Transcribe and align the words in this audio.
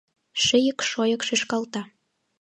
Шийык-шойик 0.43 1.21
шӱшкалта. 1.27 1.81